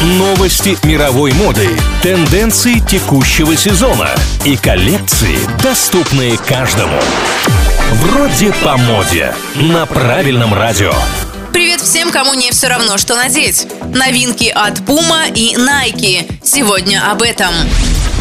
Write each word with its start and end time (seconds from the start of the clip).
Новости 0.00 0.78
мировой 0.86 1.34
моды, 1.34 1.68
тенденции 2.02 2.78
текущего 2.78 3.54
сезона 3.54 4.08
и 4.46 4.56
коллекции, 4.56 5.38
доступные 5.62 6.38
каждому. 6.38 6.98
Вроде 7.92 8.50
по 8.64 8.78
моде. 8.78 9.34
На 9.56 9.84
правильном 9.84 10.54
радио. 10.54 10.94
Привет 11.52 11.82
всем, 11.82 12.10
кому 12.10 12.32
не 12.32 12.50
все 12.50 12.68
равно, 12.68 12.96
что 12.96 13.14
надеть. 13.14 13.66
Новинки 13.92 14.48
от 14.48 14.78
Puma 14.78 15.30
и 15.34 15.54
Nike. 15.56 16.32
Сегодня 16.42 17.10
об 17.10 17.20
этом. 17.20 17.52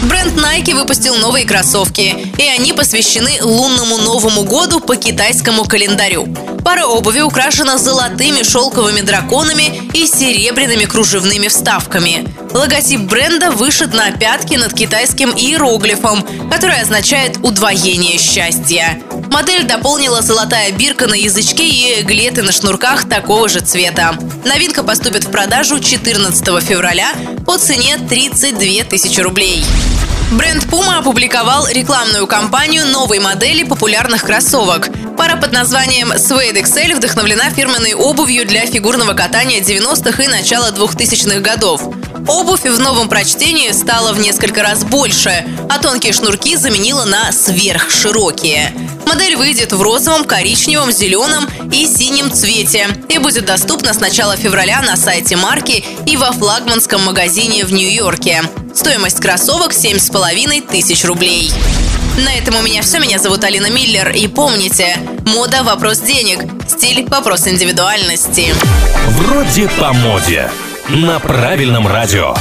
Бренд 0.04 0.34
Nike 0.34 0.76
выпустил 0.76 1.16
новые 1.16 1.46
кроссовки, 1.46 2.14
и 2.38 2.44
они 2.44 2.74
посвящены 2.74 3.38
лунному 3.42 4.00
Новому 4.00 4.44
году 4.44 4.82
по 4.82 4.98
китайскому 4.98 5.64
календарю. 5.64 6.28
Пара 6.64 6.86
обуви 6.86 7.22
украшена 7.22 7.78
золотыми 7.78 8.44
шелковыми 8.44 9.02
драконами 9.02 9.90
и 9.94 10.06
серебряными 10.06 10.86
кружевными 10.86 11.48
вставками. 11.48 12.28
Логотип 12.52 13.02
бренда 13.02 13.52
вышит 13.52 13.94
на 13.94 14.12
пятке 14.12 14.58
над 14.58 14.74
китайским 14.74 15.32
иероглифом, 15.32 16.26
который 16.50 16.82
означает 16.82 17.38
«удвоение 17.44 18.18
счастья». 18.18 19.02
Модель 19.32 19.66
дополнила 19.66 20.22
золотая 20.22 20.72
бирка 20.72 21.08
на 21.08 21.14
язычке 21.14 21.68
и 21.68 22.02
глеты 22.02 22.42
на 22.42 22.52
шнурках 22.52 23.08
такого 23.08 23.48
же 23.48 23.60
цвета. 23.60 24.18
Новинка 24.44 24.84
поступит 24.84 25.26
в 25.26 25.32
продажу 25.32 25.80
14 25.80 26.64
февраля 26.64 27.14
по 27.46 27.58
цене 27.58 27.98
32 27.98 28.86
тысячи 28.86 29.20
рублей. 29.20 29.64
Бренд 30.32 30.66
Puma 30.66 31.00
опубликовал 31.00 31.68
рекламную 31.68 32.28
кампанию 32.28 32.86
новой 32.86 33.20
модели 33.20 33.64
популярных 33.64 34.24
кроссовок. 34.24 34.90
Пара 35.30 35.42
под 35.42 35.52
названием 35.52 36.12
Suede 36.14 36.64
XL 36.64 36.96
вдохновлена 36.96 37.52
фирменной 37.52 37.94
обувью 37.94 38.48
для 38.48 38.66
фигурного 38.66 39.14
катания 39.14 39.62
90-х 39.62 40.24
и 40.24 40.28
начала 40.28 40.72
2000-х 40.72 41.40
годов. 41.42 41.84
Обувь 42.28 42.64
в 42.64 42.80
новом 42.80 43.10
прочтении 43.10 43.72
стала 43.72 44.14
в 44.14 44.20
несколько 44.20 44.64
раз 44.64 44.84
больше, 44.84 45.46
а 45.70 45.78
тонкие 45.78 46.14
шнурки 46.14 46.56
заменила 46.56 47.06
на 47.06 47.32
сверхширокие. 47.32 48.74
Модель 49.06 49.36
выйдет 49.36 49.72
в 49.72 49.80
розовом, 49.82 50.26
коричневом, 50.26 50.92
зеленом 50.92 51.48
и 51.72 51.86
синем 51.86 52.32
цвете 52.32 52.88
и 53.08 53.20
будет 53.20 53.46
доступна 53.46 53.94
с 53.94 54.00
начала 54.00 54.36
февраля 54.36 54.82
на 54.82 54.98
сайте 54.98 55.36
марки 55.36 55.86
и 56.08 56.18
во 56.18 56.32
флагманском 56.32 57.04
магазине 57.04 57.66
в 57.66 57.72
Нью-Йорке. 57.72 58.46
Стоимость 58.74 59.20
кроссовок 59.20 59.74
7,5 59.74 60.72
тысяч 60.72 61.04
рублей. 61.06 61.52
На 62.26 62.36
этом 62.36 62.56
у 62.56 62.62
меня 62.62 62.82
все. 62.82 63.00
Меня 63.00 63.18
зовут 63.18 63.44
Алина 63.44 63.70
Миллер. 63.70 64.10
И 64.10 64.28
помните, 64.28 64.98
мода– 65.26 65.64
вопрос 65.64 66.00
денег, 66.00 66.40
стиль– 66.68 67.08
вопрос 67.10 67.48
индивидуальности. 67.48 68.54
Вроде 69.12 69.70
по 69.80 69.94
моде. 69.94 70.50
На 70.90 71.20
правильном 71.20 71.88
радио. 71.88 72.36